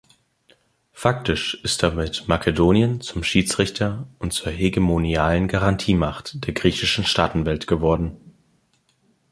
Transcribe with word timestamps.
Faktisch 0.93 1.63
ist 1.63 1.83
damit 1.83 2.27
Makedonien 2.27 3.01
zum 3.01 3.23
Schiedsrichter 3.23 4.07
und 4.17 4.33
zur 4.33 4.51
hegemonialen 4.51 5.47
Garantiemacht 5.47 6.43
der 6.47 6.55
griechischen 6.55 7.05
Staatenwelt 7.05 7.67
geworden. 7.67 8.17